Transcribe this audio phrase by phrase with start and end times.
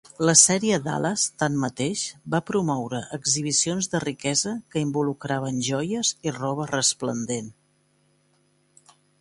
[0.27, 2.05] La sèrie Dallas, tanmateix,
[2.35, 7.55] va promoure exhibicions de riquesa que involucraven joies i roba resplendent.